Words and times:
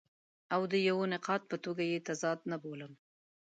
او 0.53 0.61
د 0.71 0.73
یوه 0.87 1.05
نقاد 1.13 1.41
په 1.51 1.55
توګه 1.65 1.83
یې 1.91 2.03
تضاد 2.07 2.39
نه 2.51 2.57
بولم. 2.63 2.93